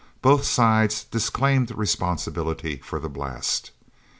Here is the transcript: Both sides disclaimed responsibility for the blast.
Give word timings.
Both 0.23 0.45
sides 0.45 1.03
disclaimed 1.03 1.69
responsibility 1.77 2.77
for 2.77 2.99
the 2.99 3.07
blast. 3.07 3.69